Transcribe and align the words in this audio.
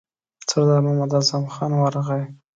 سردار 0.49 0.79
محمد 0.85 1.11
اعظم 1.17 1.43
خان 1.53 1.71
ورغی. 1.73 2.21